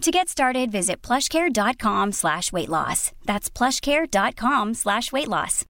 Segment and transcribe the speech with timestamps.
[0.00, 3.12] To get started, visit plushcare.com slash weight loss.
[3.26, 5.66] That's plushcare.com slash weight loss.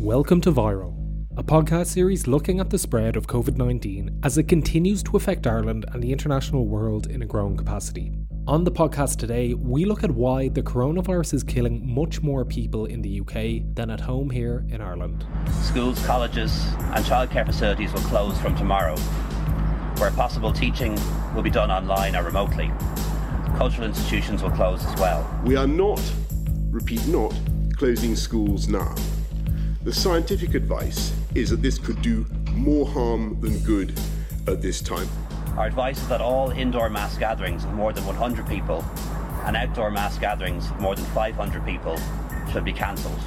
[0.00, 0.96] Welcome to Viral,
[1.36, 5.46] a podcast series looking at the spread of COVID 19 as it continues to affect
[5.46, 8.12] Ireland and the international world in a growing capacity.
[8.48, 12.86] On the podcast today, we look at why the coronavirus is killing much more people
[12.86, 15.24] in the UK than at home here in Ireland.
[15.62, 18.96] Schools, colleges, and childcare facilities will close from tomorrow
[19.98, 20.98] where possible teaching
[21.34, 22.70] will be done online or remotely.
[23.56, 25.28] Cultural institutions will close as well.
[25.44, 26.00] We are not,
[26.70, 27.34] repeat not,
[27.76, 28.94] closing schools now.
[29.82, 33.98] The scientific advice is that this could do more harm than good
[34.46, 35.08] at this time.
[35.56, 38.84] Our advice is that all indoor mass gatherings of more than 100 people
[39.44, 41.98] and outdoor mass gatherings of more than 500 people
[42.52, 43.18] should be cancelled.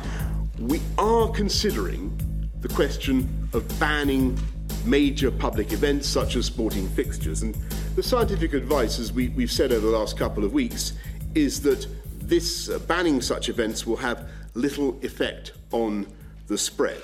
[0.60, 2.18] We are considering
[2.62, 4.38] the question of banning
[4.86, 7.42] major public events such as sporting fixtures.
[7.42, 7.56] And
[7.96, 10.94] the scientific advice, as we, have said over the last couple of weeks,
[11.36, 11.88] is that
[12.20, 16.08] this uh, banning such events will have little effect on
[16.48, 17.02] the spread.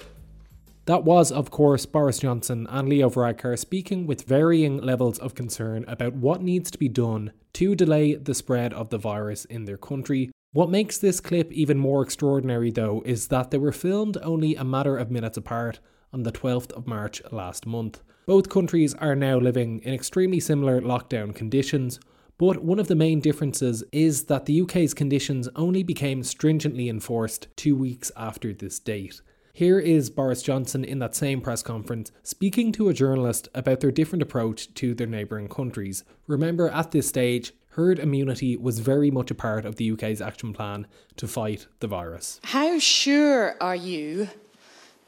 [0.85, 5.83] That was, of course, Boris Johnson and Leo Varadkar speaking with varying levels of concern
[5.85, 9.77] about what needs to be done to delay the spread of the virus in their
[9.77, 10.31] country.
[10.53, 14.63] What makes this clip even more extraordinary, though, is that they were filmed only a
[14.63, 15.79] matter of minutes apart
[16.17, 18.01] on the 12th of March last month.
[18.25, 21.99] Both countries are now living in extremely similar lockdown conditions,
[22.39, 27.47] but one of the main differences is that the UK's conditions only became stringently enforced
[27.55, 29.21] two weeks after this date.
[29.53, 33.91] Here is Boris Johnson in that same press conference speaking to a journalist about their
[33.91, 36.03] different approach to their neighbouring countries.
[36.25, 40.51] Remember, at this stage, herd immunity was very much a part of the UK's action
[40.51, 42.39] plan to fight the virus.
[42.43, 44.29] How sure are you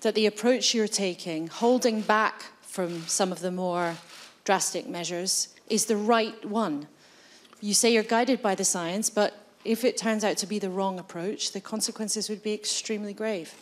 [0.02, 3.96] that the approach you're taking, holding back from some of the more
[4.46, 6.88] drastic measures, is the right one.
[7.62, 10.70] You say you're guided by the science, but if it turns out to be the
[10.70, 13.54] wrong approach, the consequences would be extremely grave.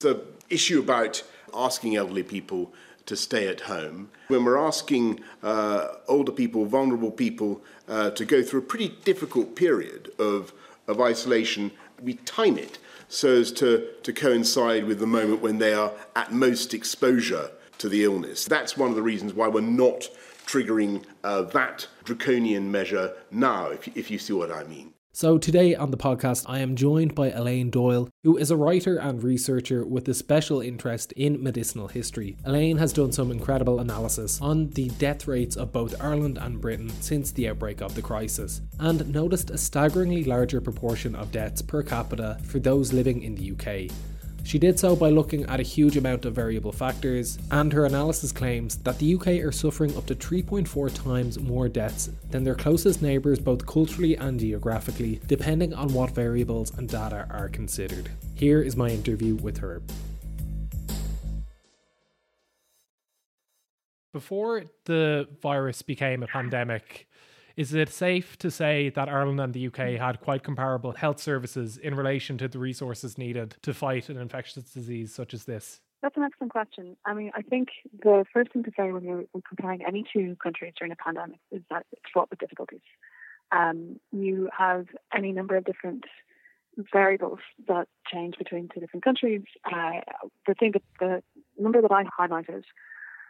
[0.00, 1.22] The issue about
[1.54, 2.72] asking elderly people
[3.06, 8.42] to stay at home, when we're asking uh, older people, vulnerable people, uh, to go
[8.42, 10.52] through a pretty difficult period of,
[10.88, 11.70] of isolation,
[12.02, 12.78] we time it
[13.08, 17.88] so as to, to coincide with the moment when they are at most exposure to
[17.88, 18.46] the illness.
[18.46, 20.08] That's one of the reasons why we're not
[20.46, 24.93] triggering uh, that draconian measure now, if, if you see what I mean.
[25.16, 28.96] So, today on the podcast, I am joined by Elaine Doyle, who is a writer
[28.96, 32.36] and researcher with a special interest in medicinal history.
[32.44, 36.90] Elaine has done some incredible analysis on the death rates of both Ireland and Britain
[37.00, 41.84] since the outbreak of the crisis, and noticed a staggeringly larger proportion of deaths per
[41.84, 43.92] capita for those living in the UK.
[44.44, 48.30] She did so by looking at a huge amount of variable factors, and her analysis
[48.30, 53.00] claims that the UK are suffering up to 3.4 times more deaths than their closest
[53.00, 58.10] neighbours, both culturally and geographically, depending on what variables and data are considered.
[58.34, 59.82] Here is my interview with her.
[64.12, 67.08] Before the virus became a pandemic,
[67.56, 71.76] is it safe to say that Ireland and the UK had quite comparable health services
[71.76, 75.80] in relation to the resources needed to fight an infectious disease such as this?
[76.02, 76.96] That's an excellent question.
[77.06, 77.68] I mean, I think
[78.02, 81.62] the first thing to say when you're comparing any two countries during a pandemic is
[81.70, 82.82] that it's fraught with difficulties.
[83.52, 84.86] Um, you have
[85.16, 86.04] any number of different
[86.92, 87.38] variables
[87.68, 89.42] that change between two different countries.
[89.64, 90.00] Uh,
[90.46, 91.22] the thing that the
[91.58, 92.64] number that I highlighted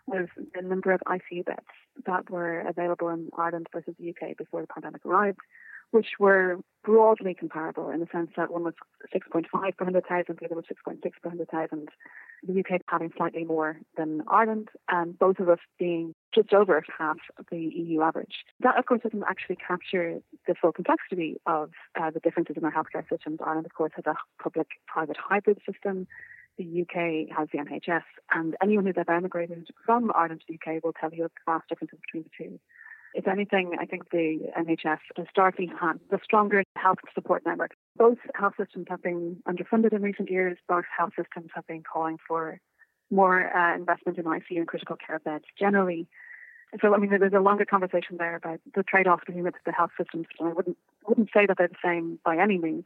[0.07, 1.61] was the number of ICU beds
[2.07, 5.39] that were available in Ireland versus the UK before the pandemic arrived,
[5.91, 8.75] which were broadly comparable in the sense that one was
[9.15, 11.89] 6.5 per 100,000, the other was 6.6 per 100,000.
[12.47, 17.17] The UK having slightly more than Ireland, and both of us being just over half
[17.39, 18.45] of the EU average.
[18.61, 22.73] That, of course, doesn't actually capture the full complexity of uh, the differences in our
[22.73, 23.39] healthcare systems.
[23.43, 26.07] Ireland, of course, has a public-private hybrid system.
[26.59, 30.83] The UK has the NHS, and anyone who's ever emigrated from Ireland to the UK
[30.85, 32.61] will tell you the vast differences between the two.
[33.15, 37.71] If anything, I think the NHS historically had the stronger health support network.
[37.97, 40.59] Both health systems have been underfunded in recent years.
[40.69, 42.61] Both health systems have been calling for
[43.11, 46.09] more uh, investment in ICU and critical care beds generally.
[46.81, 50.27] So, I mean, there's a longer conversation there about the trade-offs between the health systems.
[50.41, 50.77] I wouldn't
[51.07, 52.85] wouldn't say that they're the same by any means.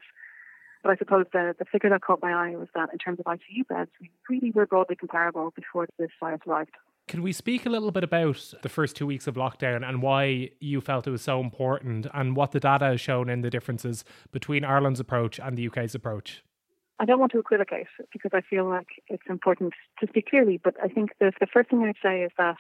[0.83, 3.27] But I suppose the, the figure that caught my eye was that in terms of
[3.27, 6.71] ICU beds, we really were broadly comparable before this virus arrived.
[7.09, 10.51] Can we speak a little bit about the first two weeks of lockdown and why
[10.61, 14.05] you felt it was so important and what the data has shown in the differences
[14.31, 16.45] between Ireland's approach and the UK's approach?
[17.01, 20.75] I don't want to equivocate because I feel like it's important to speak clearly, but
[20.83, 22.57] I think the, the first thing I'd say is that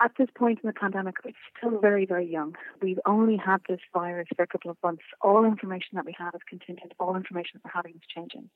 [0.00, 2.54] at this point in the pandemic, it's still very, very young.
[2.82, 5.04] We've only had this virus for a couple of months.
[5.22, 6.92] All information that we have is contingent.
[7.00, 8.50] All information that we're having is changing.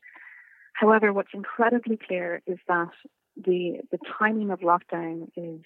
[0.75, 2.91] However, what's incredibly clear is that
[3.37, 5.61] the the timing of lockdown is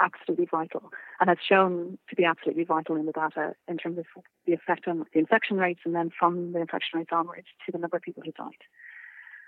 [0.00, 0.90] absolutely vital
[1.20, 4.06] and has shown to be absolutely vital in the data in terms of
[4.46, 7.78] the effect on the infection rates and then from the infection rates onwards to the
[7.78, 8.62] number of people who died.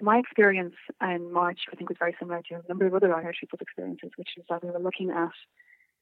[0.00, 3.40] My experience in March, I think, was very similar to a number of other Irish
[3.40, 5.32] people's experiences, which is that we were looking at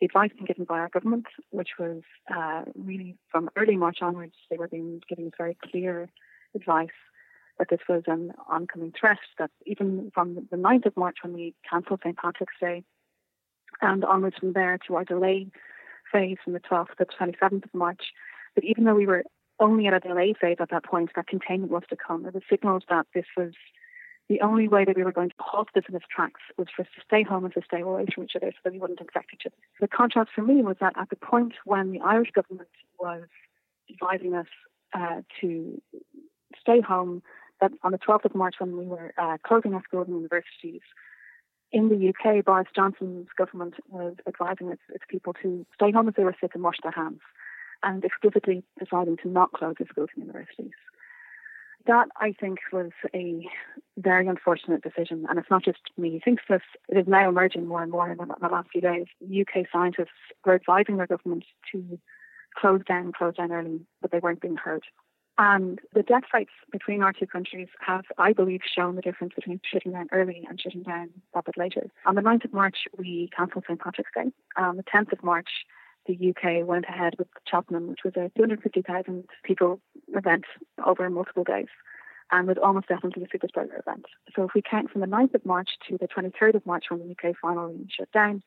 [0.01, 2.03] the advice being given by our government, which was
[2.35, 6.09] uh, really from early March onwards, they were being giving very clear
[6.55, 6.89] advice
[7.59, 11.55] that this was an oncoming threat, that even from the 9th of March when we
[11.69, 12.17] cancelled St.
[12.17, 12.83] Patrick's Day
[13.83, 15.49] and onwards from there to our delay
[16.11, 18.13] phase from the 12th to the 27th of March,
[18.55, 19.25] that even though we were
[19.61, 22.23] only at a delay phase at that point, that containment was to come.
[22.23, 23.53] There were signals that this was
[24.31, 26.83] the only way that we were going to halt this in its tracks was for
[26.83, 29.01] us to stay home and to stay away from each other so that we wouldn't
[29.01, 29.57] infect each other.
[29.81, 32.69] The contrast for me was that at the point when the Irish government
[33.01, 33.25] was
[33.91, 34.47] advising us
[34.95, 35.83] uh, to
[36.61, 37.25] stay home,
[37.61, 40.83] that on the 12th of March when we were uh, closing our schools and universities,
[41.73, 46.15] in the UK, Boris Johnson's government was advising its, its people to stay home if
[46.15, 47.21] they were sick and wash their hands,
[47.83, 50.71] and explicitly deciding to not close their schools and universities.
[51.87, 53.49] That, I think, was a
[53.97, 56.63] very unfortunate decision, and it's not just me who thinks this.
[56.89, 59.07] It is now emerging more and more in the, in the last few days.
[59.25, 60.09] UK scientists
[60.45, 61.99] were advising their government to
[62.57, 64.85] close down, close down early, but they weren't being heard.
[65.39, 69.59] And the death rates between our two countries have, I believe, shown the difference between
[69.65, 71.89] shutting down early and shutting down a bit later.
[72.05, 73.81] On the 9th of March, we cancelled St.
[73.81, 74.33] Patrick's Day.
[74.57, 75.49] On the 10th of March,
[76.07, 79.81] the UK went ahead with Cheltenham, which was a 250,000 people
[80.15, 80.45] event
[80.85, 81.69] over multiple days
[82.33, 84.07] and was almost definitely a super spreader event.
[84.35, 87.01] So if we count from the 9th of March to the 23rd of March when
[87.01, 88.43] the UK finally shut down,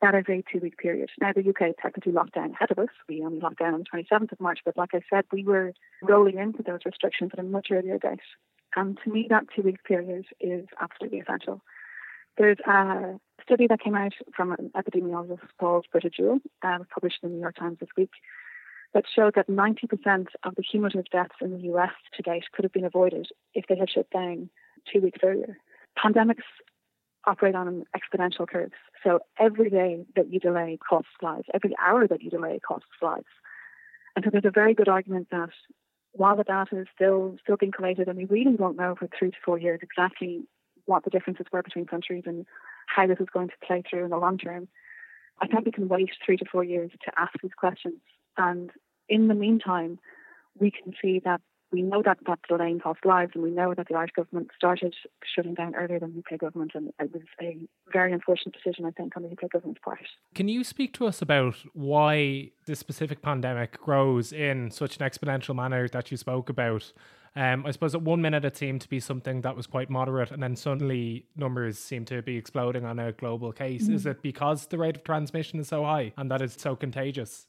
[0.00, 1.10] that is a two week period.
[1.20, 2.88] Now, the UK technically locked down ahead of us.
[3.08, 5.72] We only locked down on the 27th of March, but like I said, we were
[6.02, 8.20] rolling into those restrictions at a much earlier date.
[8.76, 11.62] And to me, that two week period is absolutely essential.
[12.36, 17.30] There's a study that came out from an epidemiologist called Britta Jewell, uh, published in
[17.30, 18.10] the New York Times this week,
[18.94, 22.72] that showed that 90% of the cumulative deaths in the US to date could have
[22.72, 24.48] been avoided if they had shut down
[24.90, 25.58] two weeks earlier.
[26.02, 26.44] Pandemics
[27.26, 28.72] operate on exponential curves.
[29.04, 31.44] So every day that you delay costs lives.
[31.52, 33.26] Every hour that you delay costs lives.
[34.16, 35.50] And so there's a very good argument that
[36.12, 39.30] while the data is still still being collated, and we really won't know for three
[39.30, 40.42] to four years exactly
[40.86, 42.46] what the differences were between countries and
[42.94, 44.68] how this is going to play through in the long term,
[45.40, 48.00] I think we can wait three to four years to ask these questions.
[48.36, 48.70] And
[49.08, 49.98] in the meantime,
[50.58, 51.40] we can see that
[51.70, 54.94] we know that that delaying cost lives, and we know that the Irish government started
[55.22, 57.58] shutting down earlier than the UK government, and it was a
[57.92, 60.00] very unfortunate decision, I think, on the UK government's part.
[60.34, 65.54] Can you speak to us about why this specific pandemic grows in such an exponential
[65.54, 66.90] manner that you spoke about?
[67.38, 70.30] Um, I suppose at one minute it seemed to be something that was quite moderate,
[70.32, 73.84] and then suddenly numbers seem to be exploding on a global case.
[73.84, 73.94] Mm-hmm.
[73.94, 77.46] Is it because the rate of transmission is so high and that it's so contagious?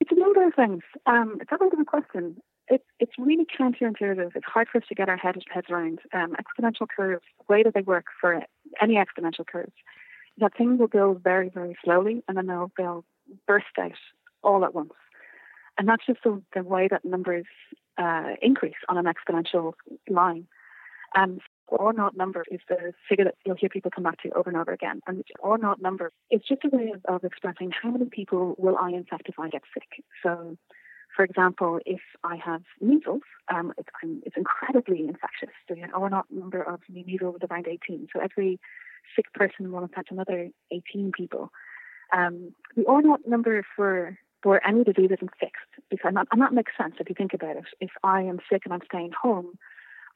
[0.00, 0.82] It's a number of things.
[1.06, 2.36] Um, it's a good question
[2.72, 4.34] it, it's really counterintuitive.
[4.34, 6.00] It's hard for us to get our head, heads around.
[6.12, 8.42] Um, exponential curves, the way that they work for
[8.80, 9.72] any exponential curves,
[10.38, 13.04] that things will build very, very slowly and then they'll, they'll
[13.46, 13.92] burst out
[14.42, 14.92] all at once.
[15.78, 17.44] And that's just the, the way that numbers
[17.98, 19.74] uh, increase on an exponential
[20.08, 20.46] line.
[21.14, 24.50] Um, R naught number is the figure that you'll hear people come back to over
[24.50, 25.00] and over again.
[25.06, 28.76] And R naught number is just a way of, of expressing how many people will
[28.76, 30.04] I infect if I get sick.
[30.22, 30.56] So
[31.14, 33.22] for example, if I have measles,
[33.52, 33.88] um, it's,
[34.24, 35.54] it's, incredibly infectious.
[35.68, 38.08] So the R naught number of measles is around 18.
[38.12, 38.58] So every
[39.14, 41.50] sick person will infect another 18 people.
[42.12, 46.72] Um, the R naught number for for any disease isn't fixed because and that makes
[46.76, 47.64] sense if you think about it.
[47.80, 49.58] If I am sick and I'm staying home,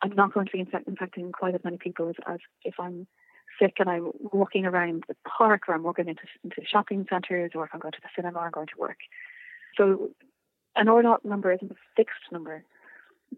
[0.03, 3.07] I'm not going to be infect- infecting quite as many people as, as if I'm
[3.61, 7.65] sick and I'm walking around the park or I'm walking into, into shopping centres or
[7.65, 8.99] if I'm going to the cinema or I'm going to work.
[9.77, 10.11] So
[10.75, 12.65] an R naught number isn't a fixed number,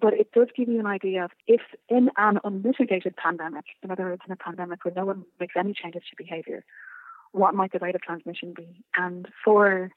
[0.00, 4.04] but it does give you an idea of if in an unmitigated pandemic, in other
[4.04, 6.64] words, in a pandemic where no one makes any changes to behaviour,
[7.32, 8.84] what might the rate of transmission be?
[8.96, 9.90] And for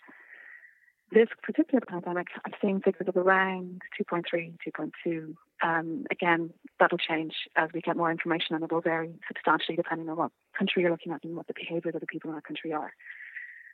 [1.12, 5.36] this particular pandemic, I've seen figures of around 2.3, 2.2.
[5.64, 10.10] Um, again, that'll change as we get more information and it will vary substantially depending
[10.10, 12.46] on what country you're looking at and what the behaviours of the people in that
[12.46, 12.94] country are.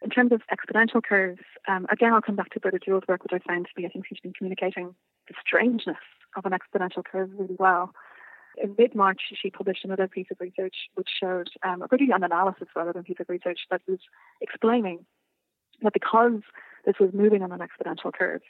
[0.02, 3.34] In terms of exponential curves, um, again, I'll come back to Britta Jewell's work, which
[3.34, 4.94] I found to be, I think she's been communicating
[5.28, 5.98] the strangeness
[6.36, 7.94] of an exponential curve really well.
[8.62, 12.68] In mid March, she published another piece of research which showed um, really an analysis
[12.76, 14.00] rather than piece of research that was
[14.42, 15.06] explaining
[15.82, 16.42] that because
[16.88, 18.42] this was moving on an exponential curve,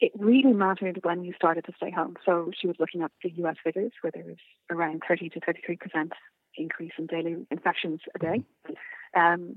[0.00, 2.14] it really mattered when you started to stay home.
[2.24, 4.36] So she was looking at the US figures where there was
[4.70, 6.10] around 30 to 33%
[6.56, 8.44] increase in daily infections a day.
[9.16, 9.56] Um,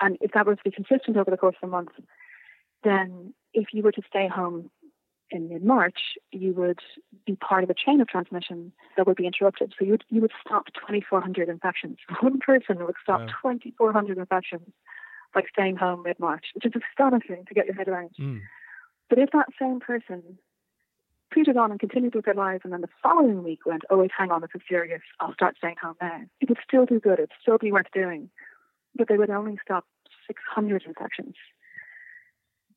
[0.00, 1.90] and if that was to be consistent over the course of a month,
[2.82, 4.70] then if you were to stay home
[5.30, 6.00] in mid March,
[6.32, 6.80] you would
[7.24, 9.72] be part of a chain of transmission that would be interrupted.
[9.78, 11.98] So you would, you would stop 2,400 infections.
[12.20, 14.72] One person would stop 2,400 infections
[15.34, 18.10] by staying home mid March, which is astonishing to get your head around.
[18.18, 18.40] Mm.
[19.08, 20.38] But if that same person
[21.34, 24.10] tweeted on and continued with their lives, and then the following week went, oh, wait,
[24.16, 27.14] hang on, this is serious, I'll start staying home now, it would still do good,
[27.14, 28.30] it'd still be worth doing.
[28.96, 29.84] But they would only stop
[30.26, 31.34] 600 infections.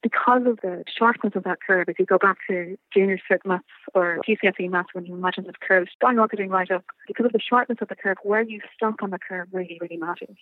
[0.02, 3.64] Because of the sharpness of that curve, if you go back to junior cert maths
[3.96, 7.78] or GCSE maths, when you imagine this curve skyrocketing right up, because of the sharpness
[7.82, 10.38] of the curve, where you stop on the curve really, really matters.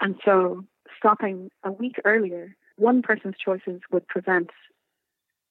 [0.00, 0.64] And so
[0.96, 4.50] stopping a week earlier, one person's choices would prevent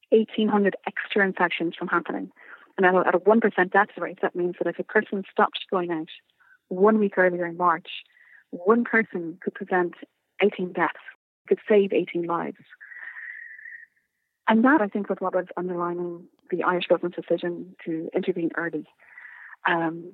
[0.09, 2.31] 1,800 extra infections from happening.
[2.77, 5.65] And at a, at a 1% death rate, that means that if a person stopped
[5.69, 6.09] going out
[6.69, 7.87] one week earlier in March,
[8.51, 9.95] one person could prevent
[10.41, 10.93] 18 deaths,
[11.47, 12.57] could save 18 lives.
[14.47, 18.85] And that, I think, was what was underlining the Irish government's decision to intervene early.
[19.67, 20.13] Um,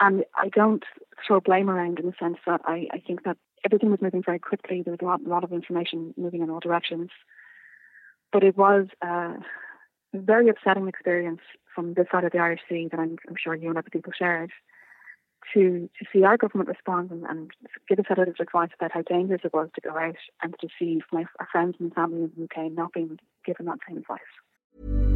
[0.00, 0.84] and I don't
[1.26, 4.38] throw blame around in the sense that I, I think that everything was moving very
[4.38, 4.82] quickly.
[4.82, 7.10] There was a lot, a lot of information moving in all directions.
[8.32, 9.34] But it was a
[10.14, 11.40] very upsetting experience
[11.74, 14.12] from this side of the Irish Sea that I'm, I'm sure you and other people
[14.16, 14.50] shared
[15.54, 17.50] to, to see our government respond and, and
[17.88, 21.00] give us edited advice about how dangerous it was to go out and to see
[21.12, 25.15] my, our friends and family in the UK not being given that same advice.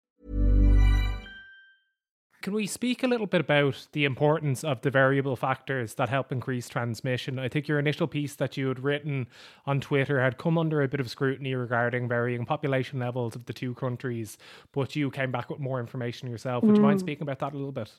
[2.41, 6.31] Can we speak a little bit about the importance of the variable factors that help
[6.31, 7.37] increase transmission?
[7.37, 9.27] I think your initial piece that you had written
[9.67, 13.53] on Twitter had come under a bit of scrutiny regarding varying population levels of the
[13.53, 14.39] two countries,
[14.71, 16.63] but you came back with more information yourself.
[16.63, 17.91] Would you mind speaking about that a little bit?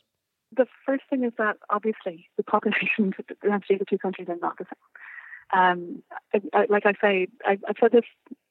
[0.56, 4.58] The first thing is that obviously the population density of the two countries are not
[4.58, 5.60] the same.
[5.60, 6.02] Um,
[6.34, 8.04] I, I, like I say, I, I've said this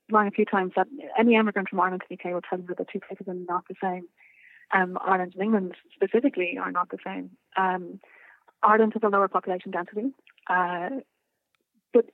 [0.09, 0.87] line a few times that
[1.19, 3.33] any immigrant from Ireland to the UK will tell you that the two places are
[3.33, 4.07] not the same
[4.73, 7.31] um, Ireland and England specifically are not the same.
[7.57, 7.99] Um,
[8.63, 10.11] Ireland has a lower population density,
[10.47, 10.89] uh,
[11.93, 12.05] but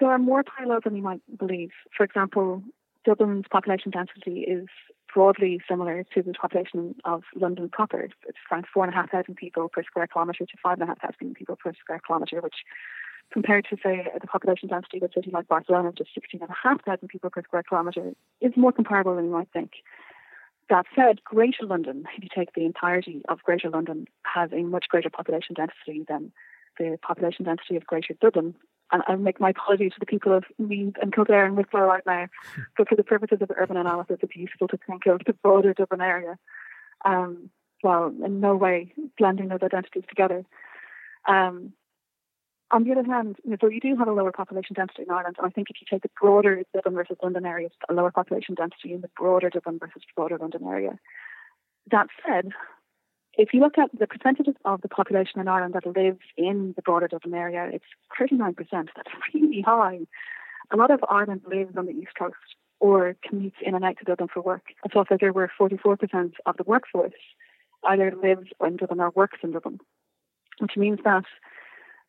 [0.00, 1.70] there are more parallels than you might believe.
[1.96, 2.62] For example,
[3.04, 4.66] Dublin's population density is
[5.12, 8.00] broadly similar to the population of London proper.
[8.00, 10.86] It's around four and a half thousand people per square kilometre to five and a
[10.86, 12.56] half thousand people per square kilometre, which
[13.32, 16.54] compared to say the population density of a city like Barcelona, just sixteen and a
[16.62, 19.70] half thousand people per square kilometre, is more comparable than you might think.
[20.68, 24.86] That said, Greater London, if you take the entirety of Greater London, has a much
[24.88, 26.32] greater population density than
[26.78, 28.54] the population density of Greater Dublin.
[28.92, 32.04] And I make my apologies to the people of Meath and Kildare and Wicklow right
[32.06, 32.26] now,
[32.76, 36.00] but for the purposes of urban analysis, it's useful to think of the broader Dublin
[36.00, 36.38] area,
[37.04, 40.44] um, while in no way blending those identities together.
[41.28, 41.72] Um,
[42.70, 45.36] on the other hand, you know, you do have a lower population density in Ireland,
[45.38, 48.54] and I think if you take the broader Dublin versus London area, a lower population
[48.54, 50.98] density in the broader Dublin versus broader London area.
[51.90, 52.50] That said,
[53.34, 56.82] if you look at the percentage of the population in Ireland that lives in the
[56.82, 57.84] broader Dublin area, it's
[58.18, 58.56] 39%.
[58.70, 60.00] That's really high.
[60.72, 62.34] A lot of Ireland lives on the East Coast
[62.80, 64.64] or commutes in and out to Dublin for work.
[64.84, 67.12] I saw that there were 44% of the workforce
[67.84, 69.78] either lives in Dublin or works in Dublin,
[70.58, 71.24] which means that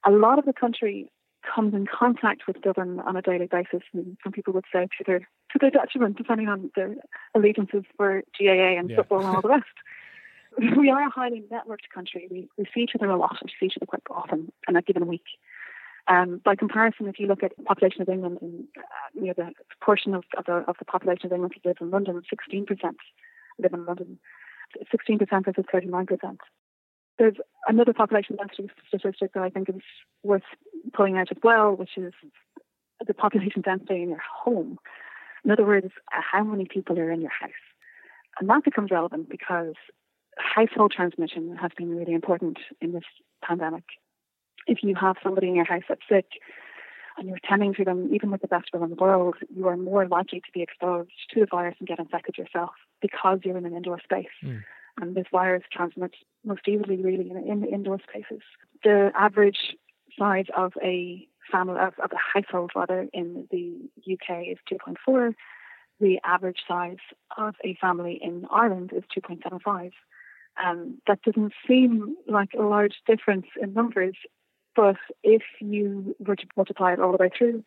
[0.06, 1.12] a lot of the country
[1.44, 5.04] comes in contact with Dublin on a daily basis, and some people would say to
[5.06, 6.96] their to their detriment, depending on their
[7.34, 8.98] allegiances for GAA and yeah.
[8.98, 9.66] football and all the rest.
[10.78, 12.28] we are a highly networked country.
[12.30, 13.38] We, we see each other a lot.
[13.44, 15.26] We see each other quite often in a given week.
[16.08, 18.82] Um, by comparison, if you look at the population of England and uh,
[19.14, 21.92] you know, the proportion of, of, the, of the population of England who live in
[21.92, 22.68] London, 16%
[23.60, 24.20] live in London,
[24.94, 26.38] 16% versus 39%
[27.18, 27.36] there's
[27.68, 29.82] another population density statistic that I think is
[30.24, 30.44] worth
[30.94, 32.14] pulling out as well, which is
[33.06, 34.78] the population density in your home.
[35.44, 37.52] In other words, how many people are in your house.
[38.40, 39.76] And that becomes relevant because
[40.38, 43.04] household transmission has been really important in this
[43.44, 43.84] pandemic.
[44.68, 46.26] If you have somebody in your house that's sick
[47.18, 49.78] and you're tending to them, even with the best will in the world, you are
[49.78, 52.72] more likely to be exposed to the virus and get infected yourself
[53.02, 54.28] because you're in an indoor space.
[54.44, 54.64] Mm
[55.00, 58.42] and this virus transmits most easily really in, in indoor spaces.
[58.84, 59.76] The average
[60.18, 63.78] size of a family of, of a household rather in the
[64.12, 65.34] UK is 2.4.
[66.00, 66.98] The average size
[67.38, 69.92] of a family in Ireland is 2.75.
[70.64, 74.16] Um, that doesn't seem like a large difference in numbers,
[74.76, 77.64] but if you were to multiply it all the way through,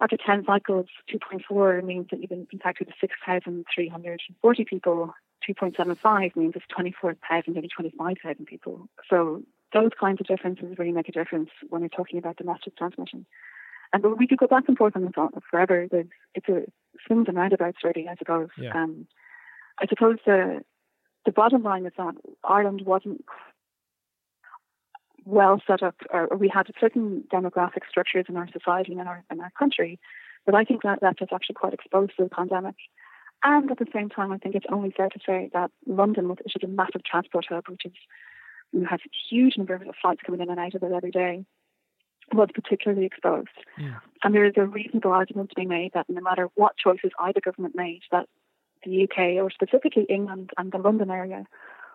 [0.00, 5.12] after 10 cycles, 2.4 means that you've been infected with 6,340 people
[5.48, 8.88] 2.75 means it's 24,000, maybe 25,000 people.
[9.08, 13.26] So those kinds of differences really make a difference when you're talking about domestic transmission.
[13.92, 15.86] And we could go back and forth on this forever.
[15.90, 16.64] There's, it's a
[17.06, 18.48] swings and roundabouts, really, I suppose.
[18.58, 18.74] Yeah.
[18.74, 19.06] Um,
[19.80, 20.62] I suppose the
[21.24, 23.24] the bottom line is that Ireland wasn't
[25.24, 29.24] well set up, or we had certain demographic structures in our society and in our
[29.30, 29.98] in our country,
[30.46, 32.76] but I think that that was actually quite exposed to the pandemic.
[33.42, 36.40] And at the same time, I think it's only fair to say that London, which
[36.44, 37.92] is a massive transport hub, which is
[38.72, 38.98] you a
[39.30, 41.44] huge number of flights coming in and out of it every day,
[42.32, 43.48] was particularly exposed.
[43.78, 43.98] Yeah.
[44.22, 47.40] And there is a reasonable argument to be made that no matter what choices either
[47.40, 48.28] government made, that
[48.84, 51.46] the UK or specifically England and the London area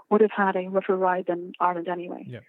[0.10, 2.26] would have had a rougher ride than Ireland anyway.
[2.28, 2.40] Yeah.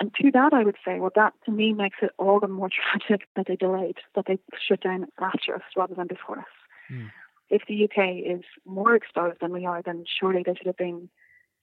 [0.00, 2.68] And to that, I would say, well, that to me makes it all the more
[3.08, 6.44] tragic that they delayed, that they shut down after us rather than before us.
[6.90, 7.10] Mm
[7.50, 11.08] if the UK is more exposed than we are, then surely they should have been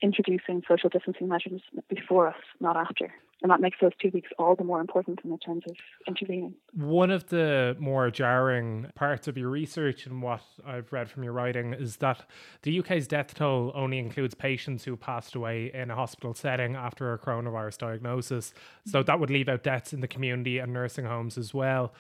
[0.02, 3.13] introducing social distancing measures before us, not after.
[3.41, 5.76] And that makes those two weeks all the more important in terms of
[6.08, 6.54] intervening.
[6.74, 11.34] One of the more jarring parts of your research and what I've read from your
[11.34, 12.26] writing is that
[12.62, 17.12] the UK's death toll only includes patients who passed away in a hospital setting after
[17.12, 18.54] a coronavirus diagnosis.
[18.86, 19.08] So mm-hmm.
[19.08, 21.93] that would leave out deaths in the community and nursing homes as well.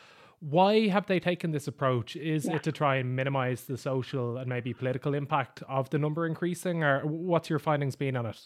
[0.49, 2.17] Why have they taken this approach?
[2.17, 2.55] Is yeah.
[2.55, 6.83] it to try and minimize the social and maybe political impact of the number increasing,
[6.83, 8.41] or what's your findings been on it?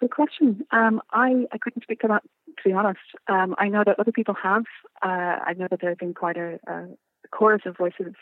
[0.00, 0.64] Good question.
[0.70, 3.00] Um, I, I couldn't speak to that, to be honest.
[3.28, 4.64] Um, I know that other people have.
[5.02, 6.86] Uh, I know that there have been quite a, a
[7.32, 8.14] chorus of voices,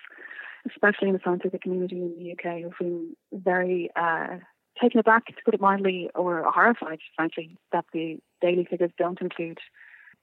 [0.68, 4.38] especially in the scientific community in the UK, who've been very uh,
[4.82, 9.58] taken aback, to put it mildly, or horrified, frankly, that the daily figures don't include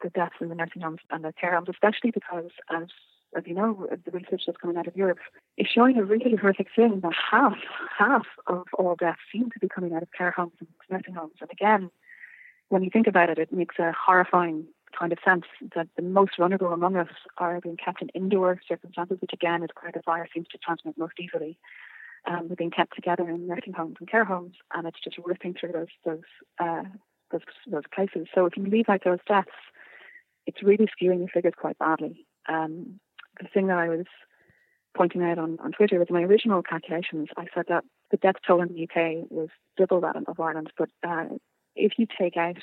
[0.02, 2.88] the deaths in the nursing homes and the care homes, especially because, as
[3.36, 5.20] as you know, the research that's coming out of Europe
[5.58, 7.56] is showing a really horrific thing that half
[7.98, 11.36] half of all deaths seem to be coming out of care homes and nursing homes.
[11.40, 11.90] And again,
[12.70, 14.66] when you think about it, it makes a horrifying
[14.98, 19.18] kind of sense that the most vulnerable among us are being kept in indoor circumstances,
[19.22, 21.58] which again is where the virus seems to transmit most easily.
[22.26, 25.54] Um, they're being kept together in nursing homes and care homes, and it's just ripping
[25.54, 26.84] through those those uh,
[27.32, 28.28] those, those places.
[28.36, 29.50] So if you leave out those deaths,
[30.52, 32.26] it's really skewing the figures quite badly.
[32.50, 33.00] Um,
[33.40, 34.06] the thing that I was
[34.96, 37.30] pointing out on, on Twitter was my original calculations.
[37.38, 40.90] I said that the death toll in the UK was double that of Ireland, but
[41.08, 41.26] uh,
[41.76, 42.58] if you take out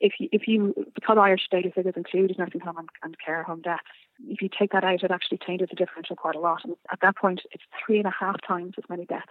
[0.00, 3.62] if you, if you because Irish data figures include nursing home and, and care home
[3.62, 3.82] deaths,
[4.26, 6.64] if you take that out, it actually changes the differential quite a lot.
[6.64, 9.30] And at that point, it's three and a half times as many deaths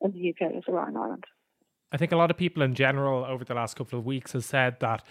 [0.00, 1.24] in the UK as there are in Ireland.
[1.90, 4.44] I think a lot of people in general over the last couple of weeks have
[4.44, 5.02] said that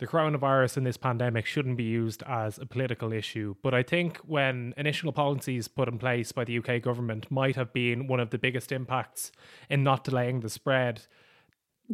[0.00, 3.54] the coronavirus and this pandemic shouldn't be used as a political issue.
[3.62, 7.72] But I think when initial policies put in place by the UK government might have
[7.72, 9.30] been one of the biggest impacts
[9.68, 11.02] in not delaying the spread.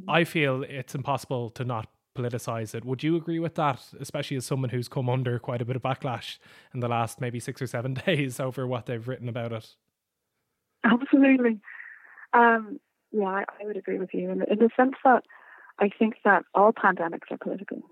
[0.06, 2.84] I feel it's impossible to not politicize it.
[2.84, 5.82] Would you agree with that, especially as someone who's come under quite a bit of
[5.82, 6.38] backlash
[6.72, 9.74] in the last maybe six or seven days over what they've written about it?
[10.84, 11.60] Absolutely.
[12.32, 12.78] Um,
[13.10, 15.24] yeah, I, I, would agree with you in, in the sense that
[15.78, 17.82] I think that all pandemics are political.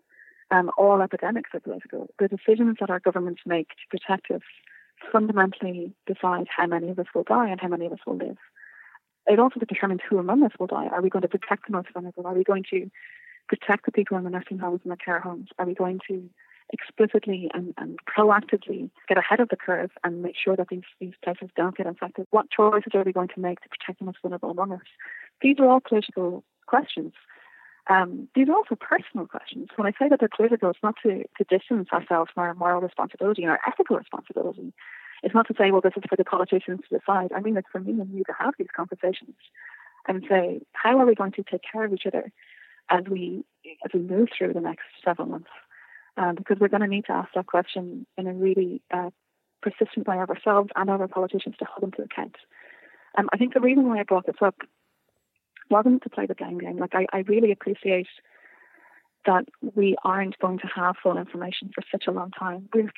[0.55, 2.09] Um, all epidemics are political.
[2.21, 4.43] The decisions that our governments make to protect us
[5.11, 8.37] fundamentally decide how many of us will die and how many of us will live.
[9.27, 10.87] It also determines who among us will die.
[10.87, 12.27] Are we going to protect the most vulnerable?
[12.27, 12.89] Are we going to
[13.49, 15.49] protect the people in the nursing homes and the care homes?
[15.59, 16.31] Are we going to
[16.73, 21.15] explicitly and, and proactively get ahead of the curve and make sure that these, these
[21.25, 22.27] places don't get infected?
[22.31, 24.87] What choices are we going to make to protect the most vulnerable among us?
[25.41, 27.13] These are all political questions.
[27.89, 29.69] Um, these are also personal questions.
[29.77, 32.81] When I say that they're political, it's not to, to distance ourselves from our moral
[32.81, 34.73] responsibility and our ethical responsibility.
[35.23, 37.31] It's not to say, well, this is for the politicians to decide.
[37.35, 39.37] I mean, it's for me and you to have these conversations
[40.07, 42.31] and say, how are we going to take care of each other
[42.91, 43.45] as we
[43.85, 45.49] as we move through the next several months,
[46.17, 49.11] um, because we're going to need to ask that question in a really uh,
[49.63, 52.37] persistent way of ourselves and of our politicians to hold them to account.
[53.17, 54.57] Um, I think the reason why I brought this up
[55.71, 56.77] wasn't to play the blame game.
[56.77, 58.09] Like I, I really appreciate
[59.27, 62.69] that we aren't going to have full information for such a long time.
[62.75, 62.89] We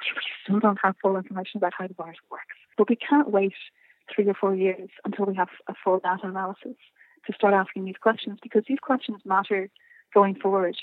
[0.43, 3.55] still don't have full information about how the virus works, but we can't wait
[4.15, 6.77] three or four years until we have a full data analysis
[7.27, 9.69] to start asking these questions because these questions matter
[10.15, 10.77] going forward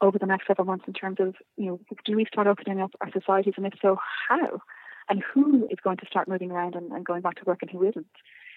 [0.00, 2.90] over the next several months in terms of, you know, do we start opening up
[3.00, 3.96] our societies and if so,
[4.28, 4.60] how?
[5.08, 7.70] And who is going to start moving around and, and going back to work and
[7.70, 8.06] who isn't?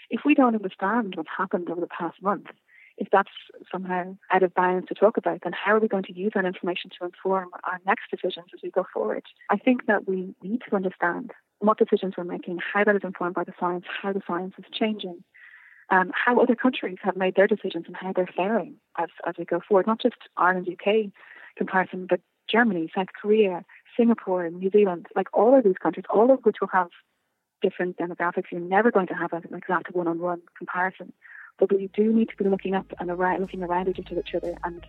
[0.10, 2.48] If we don't understand what's happened over the past month,
[2.98, 3.30] if that's
[3.72, 6.46] somehow out of bounds to talk about, then how are we going to use that
[6.46, 9.24] information to inform our next decisions as we go forward?
[9.50, 13.36] I think that we need to understand what decisions we're making, how that is informed
[13.36, 15.24] by the science, how the science is changing,
[15.90, 19.46] um, how other countries have made their decisions and how they're faring as, as we
[19.46, 21.12] go forward, not just Ireland, UK
[21.56, 23.64] comparison, but Germany, South Korea,
[23.96, 26.90] Singapore, New Zealand, like all of these countries, all of which will have
[27.62, 28.46] different demographics.
[28.52, 31.14] You're never going to have an exact one-on-one comparison,
[31.58, 34.56] but we do need to be looking up and around, looking around at each other
[34.64, 34.86] and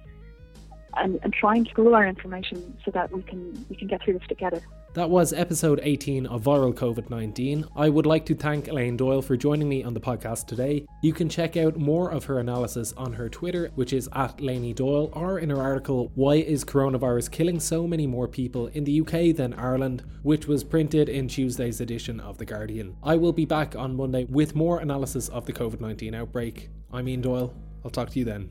[0.96, 4.14] and, and try and pool our information so that we can we can get through
[4.14, 4.62] this together.
[4.94, 7.66] That was episode 18 of Viral COVID 19.
[7.77, 10.87] I would like to thank Elaine Doyle for joining me on the podcast today.
[11.03, 14.72] You can check out more of her analysis on her Twitter, which is at Laney
[14.72, 19.01] Doyle, or in her article, Why is Coronavirus Killing So Many More People in the
[19.01, 22.96] UK than Ireland, which was printed in Tuesday's edition of The Guardian.
[23.03, 26.70] I will be back on Monday with more analysis of the COVID 19 outbreak.
[26.92, 27.55] I'm Ian Doyle.
[27.85, 28.51] I'll talk to you then.